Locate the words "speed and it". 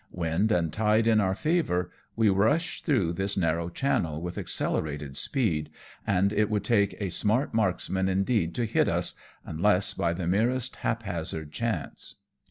5.15-6.49